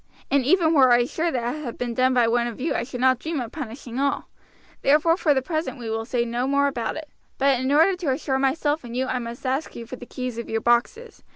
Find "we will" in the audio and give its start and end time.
5.77-6.05